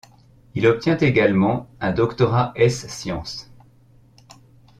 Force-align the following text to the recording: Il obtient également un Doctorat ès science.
Il 0.55 0.65
obtient 0.65 0.97
également 0.97 1.69
un 1.79 1.91
Doctorat 1.93 2.53
ès 2.55 2.69
science. 2.87 3.51